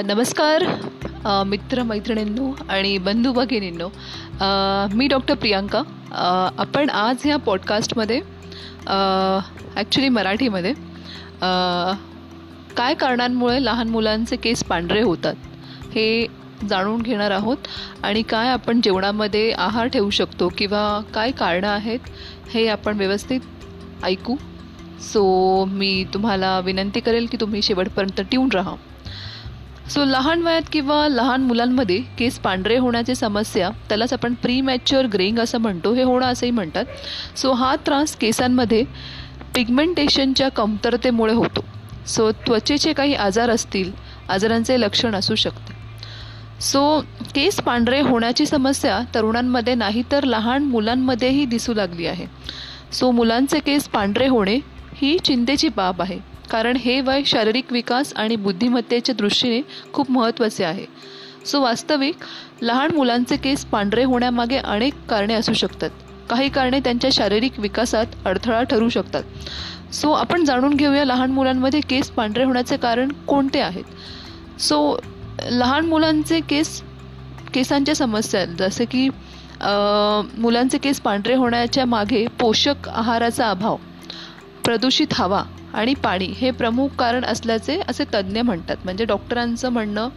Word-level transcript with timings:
नमस्कार 0.00 0.62
मित्रमैत्रिणींनो 1.46 2.50
आणि 2.68 2.96
बंधू 2.98 3.32
भगिनींनो 3.32 3.88
मी 4.96 5.06
डॉक्टर 5.08 5.34
प्रियांका. 5.34 5.82
आपण 6.58 6.90
आज 6.90 7.24
ह्या 7.24 7.36
पॉडकास्टमध्ये 7.36 8.20
ॲक्च्युली 9.76 10.08
मराठीमध्ये 10.08 10.72
काय 12.76 12.94
कारणांमुळे 13.00 13.64
लहान 13.64 13.88
मुलांचे 13.88 14.36
केस 14.36 14.62
पांढरे 14.64 15.02
होतात 15.02 15.34
हे 15.94 16.26
जाणून 16.68 17.02
घेणार 17.02 17.30
आहोत 17.30 17.68
आणि 18.02 18.22
काय 18.30 18.48
आपण 18.48 18.80
जेवणामध्ये 18.84 19.50
आहार 19.58 19.86
ठेवू 19.86 20.10
शकतो 20.10 20.48
किंवा 20.58 21.00
काय 21.14 21.30
कारणं 21.38 21.68
आहेत 21.68 22.08
हे 22.54 22.66
आपण 22.68 22.96
व्यवस्थित 22.98 23.40
ऐकू. 24.04 24.36
सो 25.12 25.64
मी 25.68 26.04
तुम्हाला 26.14 26.58
विनंती 26.64 27.00
करेल 27.00 27.26
की 27.30 27.36
तुम्ही 27.40 27.62
शेवटपर्यंत 27.62 28.20
टिवून 28.30 28.48
राहा. 28.54 28.74
सो 29.90 30.04
लहान 30.04 30.42
वयात 30.42 30.62
किंवा 30.72 31.06
लहान 31.08 31.42
मुलांमध्ये 31.42 31.98
केस 32.18 32.38
पांढरे 32.38 32.76
होण्याची 32.76 33.14
समस्या 33.14 33.70
त्यालाच 33.88 34.12
आपण 34.12 34.34
प्री 34.34 34.60
मॅच्युअर 34.60 35.06
ग्रेइंग 35.06 35.38
असं 35.38 35.58
म्हणतो 35.58 35.92
हे 35.94 36.02
होणं 36.02 36.26
असंही 36.26 36.50
म्हणतात. 36.50 36.84
सो 37.36 37.52
हा 37.52 37.74
त्रास 37.76 38.16
केसांमध्ये 38.16 38.82
पिगमेंटेशनच्या 39.54 40.48
कमतरतेमुळे 40.48 41.34
होतो. 41.34 41.64
सो 42.06 42.30
त्वचेचे 42.46 42.92
काही 42.92 43.14
आजार 43.14 43.50
असतील 43.50 43.90
आजारांचे 44.28 44.80
लक्षण 44.80 45.14
असू 45.14 45.34
शकते 45.34 45.80
सो 46.62 47.00
केस 47.34 47.60
पांढरे 47.60 48.00
होण्याची 48.00 48.46
समस्या 48.46 48.98
तरुणांमध्ये 49.14 49.74
नाही 49.74 50.02
तर 50.12 50.24
लहान 50.24 50.64
मुलांमध्येही 50.64 51.44
दिसू 51.44 51.74
लागली 51.74 52.06
आहे. 52.06 52.26
सो 52.92 53.10
मुलांचे 53.10 53.58
केस 53.58 53.88
पांढरे 53.88 54.26
होणे 54.28 54.58
ही 54.94 55.18
चिंतेची 55.18 55.68
बाब 55.76 56.02
आहे. 56.02 56.31
कारण 56.52 56.76
हे 56.76 57.00
वय 57.00 57.22
शारीरिक 57.26 57.72
विकास 57.72 58.12
आणि 58.16 58.36
बुद्धिमत्तेच्या 58.36 59.14
दृष्टीने 59.18 59.60
खूप 59.92 60.10
महत्त्वाचे 60.10 60.64
आहे. 60.64 60.84
सो 61.46 61.60
वास्तविक 61.60 62.24
लहान 62.62 62.94
मुलांचे 62.94 63.36
केस 63.36 63.64
पांढरे 63.64 64.04
होण्यामागे 64.04 64.56
अनेक 64.56 64.94
कारणे 65.08 65.34
असू 65.34 65.52
शकतात. 65.52 65.90
काही 66.30 66.48
कारणे 66.48 66.80
त्यांच्या 66.80 67.10
शारीरिक 67.12 67.58
विकासात 67.60 68.06
अडथळा 68.24 68.62
ठरू 68.62 68.88
शकतात. 68.88 69.22
सो 69.94 70.10
आपण 70.12 70.44
जाणून 70.44 70.74
घेऊया 70.74 71.04
लहान 71.04 71.30
मुलांमध्ये 71.30 71.80
केस 71.80 72.10
पांढरे 72.10 72.44
होण्याचे 72.44 72.76
कारण 72.76 73.12
कोणते 73.28 73.60
आहेत. 73.60 74.60
सो 74.60 74.96
लहान 75.50 75.86
मुलांचे 75.86 76.40
केस 76.40 76.80
केसांच्या 77.54 77.94
समस्या 77.94 78.44
जसे 78.44 78.84
की 78.84 79.08
मुलांचे 80.38 80.78
केस 80.78 81.00
पांढरे 81.00 81.34
होण्याच्या 81.34 81.84
मागे 81.86 82.26
पोषक 82.40 82.88
आहाराचा 82.88 83.50
अभाव 83.50 83.76
प्रदूषित 84.64 85.12
हवा 85.12 85.42
आणि 85.74 85.94
पाणी 85.94 86.26
हे 86.38 86.50
प्रमुख 86.50 86.88
कारण 86.98 87.24
असल्याचे 87.24 87.78
असे 87.88 88.04
तज्ज्ञ 88.14 88.40
म्हणतात. 88.40 88.76
म्हणजे 88.84 89.04
डॉक्टरांचं 89.04 89.68
म्हणणं 89.68 90.08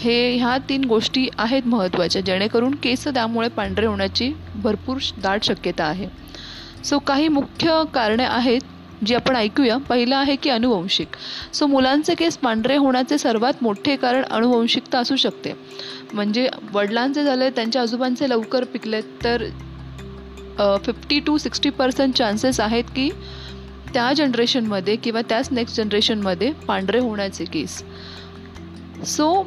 हे 0.00 0.36
ह्या 0.36 0.56
तीन 0.68 0.84
गोष्टी 0.88 1.26
आहेत 1.38 1.66
महत्त्वाच्या 1.66 2.22
जेणेकरून 2.22 2.74
केस 2.82 3.06
त्यामुळे 3.06 3.48
पांढरे 3.48 3.86
होण्याची 3.86 4.32
भरपूर 4.54 4.98
दाट 5.22 5.44
शक्यता 5.44 5.84
आहे. 5.84 6.06
सो 6.84 6.98
काही 6.98 7.28
मुख्य 7.28 7.82
कारणे 7.94 8.24
आहेत 8.24 8.60
जी 9.06 9.14
आपण 9.14 9.36
ऐकूया. 9.36 9.76
पहिलं 9.88 10.16
आहे 10.16 10.36
की 10.36 10.50
अनुवंशिक. 10.50 11.16
सो 11.54 11.66
मुलांचे 11.66 12.14
केस 12.14 12.36
पांढरे 12.38 12.76
होण्याचे 12.76 13.18
सर्वात 13.18 13.62
मोठे 13.62 13.96
कारण 13.96 14.24
अनुवंशिकता 14.24 14.98
असू 14.98 15.16
शकते. 15.16 15.52
म्हणजे 16.12 16.48
वडिलांचे 16.74 17.24
झाले 17.24 17.50
त्यांच्या 17.50 17.82
आजोबांचे 17.82 18.28
लवकर 18.30 18.64
पिकलेत 18.64 19.24
तर 19.24 19.44
fifty 20.84 21.18
to 21.26 21.36
sixty 21.38 21.70
percent 21.70 22.14
chances 22.14 22.60
आहेत 22.60 22.84
की 22.96 23.08
त्या 23.94 24.12
जनरेशनमध्ये 24.12 24.96
किंवा 24.96 25.20
त्याच 25.28 25.48
नेक्स्ट 25.52 25.76
जनरेशनमध्ये 25.76 26.52
पांढरे 26.52 26.98
होण्याचे 26.98 27.44
केस. 27.44 27.82
सो 29.06 29.46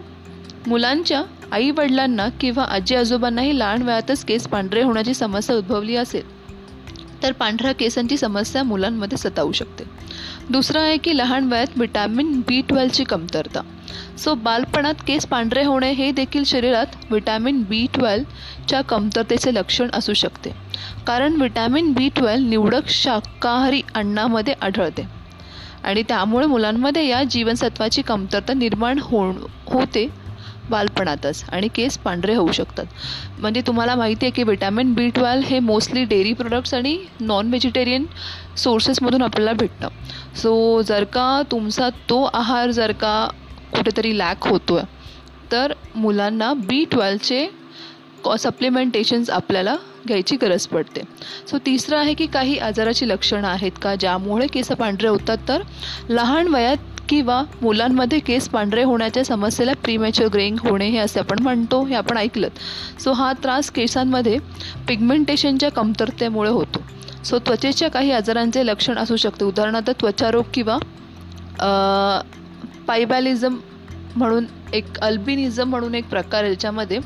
मुलांच्या 0.67 1.21
आई 1.51 1.71
वडिलांना 1.71 2.27
किंवा 2.41 2.63
आजी 2.63 2.95
आजोबांनाही 2.95 3.59
लहान 3.59 3.81
वयातच 3.81 4.25
केस 4.25 4.47
पांढरे 4.47 4.81
होण्याची 4.81 5.13
समस्या 5.13 5.55
उद्भवली 5.55 5.95
असेल 5.95 6.33
तर 7.23 7.31
पांढऱ्या 7.31 7.71
केसांची 7.71 8.17
समस्या 8.17 8.63
मुलांमध्ये 8.63 9.17
सतावू 9.17 9.51
शकते. 9.51 9.83
दुसरं 10.49 10.81
आहे 10.81 10.97
की 10.97 11.17
लहान 11.17 11.51
वयात 11.51 11.77
विटॅमिन 11.77 12.41
बी 12.47 12.61
ट्वेल्वची 12.61 13.03
कमतरता. 13.03 13.61
सो 14.17 14.33
बालपणात 14.33 14.93
केस 15.07 15.25
पांढरे 15.25 15.63
होणे 15.63 15.91
हे 15.91 16.11
देखील 16.11 16.43
शरीरात 16.43 16.95
व्हिटॅमिन 17.09 17.61
बी 17.63 17.85
ट्वेल्वच्या 17.93 18.81
कमतरतेचे 18.81 19.53
लक्षण 19.53 19.89
असू 19.93 20.13
शकते. 20.13 20.51
कारण 21.07 21.35
व्हिटॅमिन 21.35 21.93
बी 21.93 22.09
ट्वेल्व 22.15 22.49
निवडक 22.49 22.89
शाकाहारी 22.89 23.81
अन्नामध्ये 23.95 24.53
आढळते. 24.61 25.07
आणि 25.83 26.03
त्यामुळे 26.03 26.45
मुलांमध्ये 26.47 27.07
या 27.07 27.23
जीवनसत्वाची 27.23 28.01
कमतरता 28.01 28.53
निर्माण 28.53 28.99
हो 28.99 29.31
होते 29.67 30.07
बालपणातच 30.69 31.43
आणि 31.49 31.67
केस 31.67 31.97
पांढरे 31.97 32.35
होऊ 32.35 32.51
शकतात. 32.51 32.85
म्हणजे 33.39 33.61
तुम्हाला 33.67 33.95
माहिती 33.95 34.25
आहे 34.25 34.31
की 34.31 34.43
विटॅमिन 34.43 34.93
बी 34.93 35.09
ट्वेल्व 35.09 35.43
हे 35.45 35.59
मोस्टली 35.59 36.03
डेअरी 36.03 36.33
प्रोडक्ट्स 36.33 36.73
आणि 36.73 36.97
नॉन 37.19 37.47
व्हेजिटेरियन 37.47 38.05
सोर्सेसमधून 38.57 39.21
आपल्याला 39.21 39.53
भेटतं. 39.53 39.87
सो 40.35 40.81
जर 40.81 41.03
का 41.03 41.41
तुमचा 41.51 41.89
तो 41.89 42.23
आहार 42.33 42.71
जर 42.71 42.91
का 42.91 43.27
कुठेतरी 43.73 44.17
लॅक 44.17 44.47
होतो 44.47 44.75
आहे 44.75 44.93
तर 45.51 45.73
मुलांना 45.95 46.53
बी 46.57 46.83
ट्वेल्वचे 46.91 47.47
सप्लिमेंटेशन्स 48.39 49.29
आपल्याला 49.29 49.75
घ्यायची 50.07 50.35
गरज 50.41 50.65
पडते. 50.67 51.01
सो 51.47 51.57
तिसरं 51.65 51.97
आहे 51.97 52.13
की 52.13 52.25
काही 52.25 52.57
आजाराची 52.57 53.07
लक्षणं 53.09 53.47
आहेत 53.47 53.71
का? 53.81 53.93
ज्यामुळे 53.95 54.47
केस 54.47 54.67
पांढरे 54.79 55.07
होतात. 55.07 55.37
तर 55.47 55.61
लहान 56.09 56.47
वयात 56.47 57.01
किंवा 57.09 57.41
मुलांमध्ये 57.61 58.19
केस 58.19 58.47
पांढरे 58.49 58.83
होण्याच्या 58.83 59.23
समस्येला 59.25 59.73
प्रीमॅच्युअर 59.83 60.31
ग्रेइंग 60.33 60.57
होणे 60.59 60.87
हे 60.89 60.97
असे 60.97 61.19
आपण 61.19 61.43
म्हणतो 61.43 61.83
हे 61.85 61.95
आपण 61.95 62.17
ऐकलं. 62.17 62.47
सो 62.99 63.11
हा 63.11 63.31
त्रास 63.43 63.69
केसांमध्ये 63.71 64.37
पिगमेंटेशनच्या 64.87 65.71
कमतरतेमुळे 65.71 66.49
होतो. 66.49 66.83
सो 67.25 67.39
त्वचेच्या 67.39 67.89
काही 67.89 68.11
आजारांचे 68.11 68.65
लक्षण 68.65 68.97
असू 68.97 69.15
शकते. 69.15 69.45
उदाहरणार्थ 69.45 69.91
त्वचारोग 69.91 70.43
किंवा 70.53 70.77
पायबॅलिझम 72.87 73.57
म्हणून 74.15 74.45
एक 74.73 74.99
अल्बिनिझम 75.01 75.69
म्हणून 75.69 75.95
एक 75.95 76.09
प्रकार 76.09 76.43
आहे 76.43 76.49
ज्याच्यामध्ये 76.49 76.99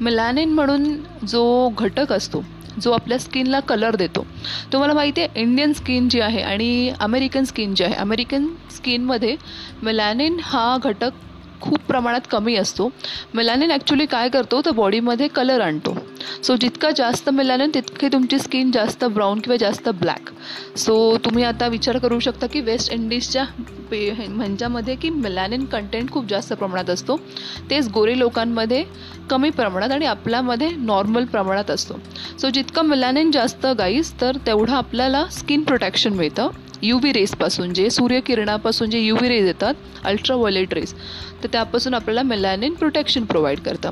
मिलॅनिन 0.00 0.52
म्हणून 0.52 0.94
जो 1.28 1.68
घटक 1.78 2.12
असतो 2.12 2.44
जो 2.82 2.92
आपल्या 2.92 3.18
स्किनला 3.18 3.60
कलर 3.60 3.96
देतो. 3.96 4.26
तुम्हाला 4.72 4.94
माहिती 4.94 5.20
आहे 5.20 5.40
इंडियन 5.40 5.72
स्किन 5.72 6.08
जी 6.08 6.20
आहे 6.20 6.40
आणि 6.40 6.92
अमेरिकन 7.00 7.44
स्किन 7.44 7.74
जी 7.74 7.84
आहे 7.84 7.94
अमेरिकन 7.94 8.46
स्किनमध्ये 8.70 9.36
मिलॅनिन 9.82 10.36
हा 10.42 10.76
घटक 10.84 11.10
खूप 11.60 11.78
प्रमाणात 11.78 12.20
कमी 12.30 12.56
असतो. 12.56 12.88
मेलॅनिन 13.34 13.70
ॲक्च्युली 13.70 14.06
काय 14.06 14.28
करतो? 14.28 14.60
तर 14.64 14.70
बॉडीमध्ये 14.70 15.28
कलर 15.28 15.60
आणतो. 15.60 15.96
सो 16.42 16.56
जितका 16.56 16.90
जास्त 16.90 17.28
मेलॅनिन 17.30 17.70
तितकी 17.74 18.08
तुमची 18.08 18.38
स्किन 18.38 18.70
जास्त 18.70 19.04
ब्राऊन 19.04 19.40
किंवा 19.40 19.56
जास्त 19.56 19.88
ब्लॅक 19.88 20.30
सो 20.78 20.96
तुम्ही 21.24 21.44
आता 21.44 21.66
विचार 21.66 21.98
करू 21.98 22.18
शकता 22.18 22.46
की 22.46 22.60
वेस्ट 22.60 22.92
इंडिजच्या 22.92 23.44
पे 23.90 23.98
ह्यांच्यामध्ये 24.10 24.94
की 24.94 25.10
मेलॅनिन 25.10 25.64
कंटेंट 25.64 26.10
खूप 26.10 26.28
जास्त 26.28 26.52
प्रमाणात 26.52 26.90
असतो. 26.90 27.16
तेच 27.70 27.88
गोरे 27.88 28.18
लोकांमध्ये 28.18 28.82
कमी 29.30 29.50
प्रमाणात 29.50 29.90
आणि 29.90 30.06
आपल्यामध्ये 30.06 30.68
नॉर्मल 30.76 31.24
प्रमाणात 31.24 31.70
असतो. 31.70 31.98
सो 32.40 32.48
जितकं 32.50 32.86
मेलॅनिन 32.86 33.30
जास्त 33.30 33.66
गाईस 33.78 34.12
तर 34.20 34.36
तेवढं 34.46 34.72
आपल्याला 34.72 35.24
स्किन 35.32 35.62
प्रोटेक्शन 35.62 36.12
मिळतं. 36.12 36.48
यू 36.82 36.98
व्ही 36.98 37.12
रेसपासून 37.12 37.72
जे 37.74 37.88
सूर्यकिरणापासून 37.90 38.90
जे 38.90 38.98
यू 38.98 39.14
व्ही 39.16 39.28
रेज 39.28 39.46
येतात 39.46 39.74
अल्ट्राव्हायलेट 40.04 40.74
रेज 40.74 40.92
तर 41.42 41.48
त्यापासून 41.52 41.94
आपल्याला 41.94 42.22
मेलॅनिन 42.22 42.74
प्रोटेक्शन 42.74 43.24
प्रोव्हाइड 43.24 43.60
करतं. 43.60 43.90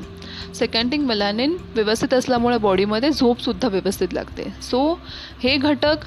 सेकंड 0.55 0.91
थिंग 0.91 1.05
मेलॅनिन 1.05 1.55
व्यवस्थित 1.75 2.13
असल्यामुळे 2.13 2.57
बॉडीमध्ये 2.57 3.09
झोपसुद्धा 3.09 3.67
व्यवस्थित 3.67 4.13
लागते. 4.13 4.43
सो 4.61 4.81
हे 5.43 5.55
घटक 5.57 6.05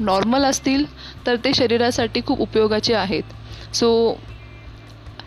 नॉर्मल 0.00 0.44
असतील 0.44 0.84
तर 1.26 1.36
ते 1.36 1.52
शरीरासाठी 1.54 2.20
खूप 2.26 2.40
उपयोगाचे 2.40 2.94
आहेत. 2.94 3.22
सो 3.74 3.90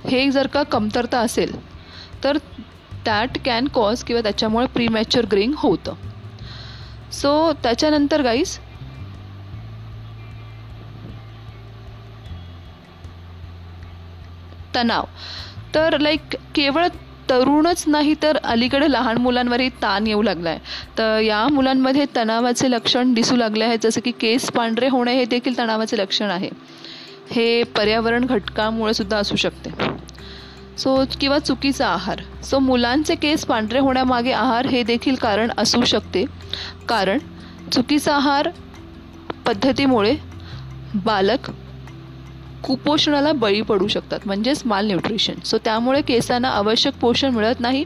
हे 0.10 0.30
जर 0.32 0.48
का 0.48 0.64
कमतरता 0.64 1.20
असेल 1.20 1.56
तर 2.24 2.38
दॅट 3.06 3.38
कॅन 3.46 3.68
कॉज 3.68 4.04
किंवा 4.04 4.22
त्याच्यामुळे 4.22 4.66
प्रीमॅच्युअर 4.66 5.28
ग्रिंग 5.32 5.54
होतं. 5.58 5.94
सो 7.12 7.52
त्याच्यानंतर 7.64 8.22
गाईज 8.22 8.58
तणाव. 14.76 15.04
तर 15.76 15.98
लाईक 16.00 16.36
केवळ 16.56 16.88
तरुणच 17.30 17.84
नाही 17.88 18.14
तर 18.24 18.38
अलीकडे 18.38 18.92
लहान 18.92 19.18
मुलांवरही 19.18 19.70
ताण 19.82 20.08
येऊ 20.08 20.22
लागला 20.22 20.50
आहे 20.50 20.60
तर 20.98 21.20
या 21.20 21.48
मुलांमध्ये 21.48 22.06
तणावाचे 22.16 22.72
लक्षण 22.72 23.14
दिसू 23.14 23.36
लागले 23.36 23.64
आहेत 23.64 23.80
जसं 23.84 24.02
की 24.06 24.12
केस 24.12 24.52
पांढरे 24.52 24.88
होणे 24.88 25.14
हे 25.14 25.26
देखील 25.26 25.58
तणावाचे 25.58 25.98
लक्षण 25.98 26.30
आहे. 26.30 26.50
हे 27.32 27.64
पर्यावरण 27.64 28.26
घटकामुळे 28.26 28.94
सुद्धा 28.94 29.18
असू 29.18 29.36
शकते. 29.36 29.70
सो 30.78 31.04
किंवा 31.22 31.40
चुकीचा 31.40 31.88
आहार. 31.88 32.22
सो 32.44 32.60
मुलांचे 32.60 33.16
केस 33.16 33.46
पांढरे 33.46 33.80
होण्यामागे 33.80 34.32
आहार 34.32 34.66
हे 34.66 34.84
देखील 34.84 35.16
कारण 35.16 35.52
असू 35.58 35.84
शकते. 35.86 36.26
कारण 36.90 37.20
चुकीचा 37.72 38.16
आहार 38.16 38.50
पद्धतीमुळे 39.46 40.16
बालक 40.96 41.52
कुपोषणाला 42.64 43.32
बळी 43.32 43.62
पडू 43.62 43.88
शकतात 43.88 44.26
म्हणजेच 44.26 44.62
माल 44.66 44.86
न्यूट्रिशन 44.88 45.40
सो 45.46 45.58
त्यामुळे 45.64 46.02
केसांना 46.08 46.50
आवश्यक 46.50 46.94
पोषण 47.02 47.34
मिळत 47.36 47.60
नाही 47.60 47.84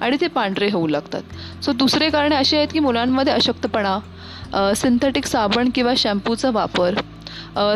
आणि 0.00 0.16
ते 0.20 0.26
पांढरे 0.26 0.68
होऊ 0.70 0.86
लागतात. 0.86 1.22
सो 1.64 1.72
दुसरे 1.72 2.08
कारणे 2.10 2.36
असे 2.36 2.56
आहेत 2.56 2.68
की 2.72 2.78
मुलांमध्ये 2.78 3.32
अशक्तपणा 3.32 3.98
सिंथेटिक 4.76 5.26
साबण 5.26 5.70
किंवा 5.74 5.92
शॅम्पूचा 5.96 6.50
वापर 6.50 6.94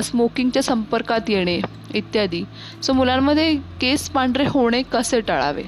स्मोकिंगच्या 0.05 0.63
संपर्कात 0.63 1.31
येणे 1.31 1.59
इत्यादी. 1.95 2.43
सो 2.83 2.93
मुलांमध्ये 2.93 3.55
केस 3.81 4.09
पांढरे 4.11 4.45
होणे 4.49 4.83
कसे 4.93 5.21
टाळावे? 5.21 5.63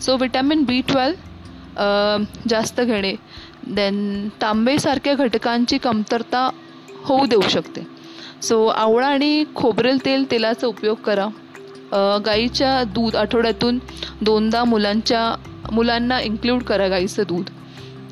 सो 0.00 0.16
विटॅमिन 0.20 0.64
बी 0.64 0.80
ट्वेल्व 0.88 2.24
जास्त 2.50 2.80
घेणे 2.80 3.14
देन 3.66 4.28
तांबेसारख्या 4.42 5.14
घटकांची 5.14 5.78
कमतरता 5.78 6.48
होऊ 7.04 7.26
देऊ 7.26 7.48
शकते. 7.50 7.86
सो 8.42 8.64
आवळा 8.66 9.06
आणि 9.06 9.44
खोबरेल 9.54 10.04
तेल 10.04 10.30
तेलाचा 10.30 10.66
उपयोग 10.66 10.96
करा. 11.04 11.26
गाईच्या 12.26 12.82
दूध 12.84 13.16
आठवड्यातून 13.16 13.78
दोनदा 14.22 14.62
मुलांच्या 14.64 15.34
मुलांना 15.72 16.20
इन्क्ल्यूड 16.20 16.62
करा 16.62 16.88
गाईचं 16.88 17.22
दूध. 17.28 17.50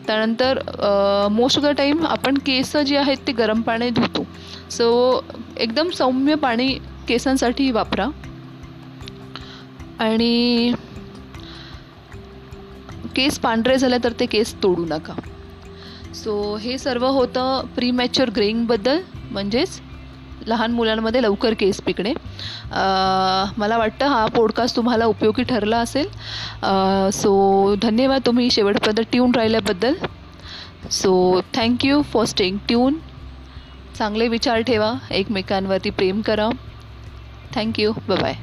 त्यानंतर 0.06 0.59
मोस्ट 1.32 1.59
ऑफ 1.59 1.65
द 1.65 1.76
टाईम 1.76 2.05
आपण 2.06 2.38
केस 2.47 2.76
जे 2.76 2.97
आहेत 2.97 3.26
ते 3.26 3.32
गरम 3.32 3.61
पाणी 3.62 3.91
धुतो. 3.91 4.26
सो 4.71 5.25
एकदम 5.56 5.91
सौम्य 5.91 6.35
पाणी 6.35 6.69
केसांसाठी 7.09 7.71
वापरा. 7.71 8.06
आणि 9.99 10.73
केस 13.17 13.38
पांढरे 13.38 13.76
झाले 13.79 13.99
तर 14.05 14.12
ते 14.21 14.26
केस 14.26 14.55
तोडू 14.62 14.85
नका. 14.85 15.15
सो 16.15 16.56
हे 16.56 16.79
सर्व 16.79 17.06
होतं 17.06 17.67
प्रीमॅच्युअर 17.76 18.31
ग्रेईंगबद्दल 18.37 19.00
म्हणजेच 19.31 19.81
लहान 20.46 20.73
मुलांमध्ये 20.73 21.23
लवकर 21.23 21.55
केस 21.55 21.81
पिकणे. 21.81 22.12
मला 23.58 23.76
वाटतं 23.79 24.06
हा 24.06 24.26
पॉडकास्ट 24.26 24.76
तुम्हाला 24.76 25.06
उपयोगी 25.06 25.43
ठरला 25.43 25.79
असेल. 25.79 26.08
सो 27.12 27.75
धन्यवाद 27.82 28.23
तुम्ही 28.26 28.50
शेवटपर्यंत 28.50 29.00
ट्यून 29.12 29.35
राहिल्याबद्दल. 29.35 29.94
So 30.91 31.41
thank you 31.55 32.00
for 32.02 32.25
staying 32.25 32.58
tune 32.69 32.99
चांगले 33.99 34.29
विचार 34.29 34.61
ठेवा. 34.61 34.93
एकमेकांवरती 35.11 35.91
प्रेम 35.91 36.20
करा. 36.20 36.49
Thank you 37.55 37.93
bye 38.08 38.35